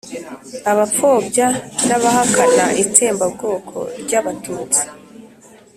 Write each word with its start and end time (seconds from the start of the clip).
abapfobya 0.71 1.47
n'abahakana 1.87 2.65
itsembabwoko 2.83 3.77
ry'abatutsi 4.01 4.83